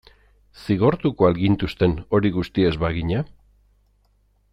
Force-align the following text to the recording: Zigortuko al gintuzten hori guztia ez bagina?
Zigortuko 0.61 1.27
al 1.29 1.37
gintuzten 1.41 1.93
hori 2.17 2.31
guztia 2.39 2.73
ez 2.73 2.81
bagina? 2.85 3.21